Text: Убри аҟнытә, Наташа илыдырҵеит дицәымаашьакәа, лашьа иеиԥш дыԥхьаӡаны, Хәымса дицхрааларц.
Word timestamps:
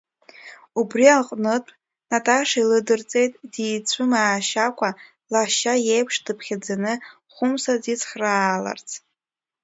Убри 0.79 1.05
аҟнытә, 1.17 1.71
Наташа 2.09 2.57
илыдырҵеит 2.61 3.33
дицәымаашьакәа, 3.53 4.89
лашьа 5.31 5.73
иеиԥш 5.85 6.15
дыԥхьаӡаны, 6.25 6.93
Хәымса 7.33 7.73
дицхрааларц. 7.83 8.89